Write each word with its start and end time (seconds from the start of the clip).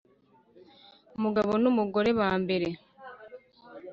umugabo 1.17 1.51
nu 1.63 1.71
mugore 1.77 2.09
ba 2.19 2.29
mbere 2.41 2.67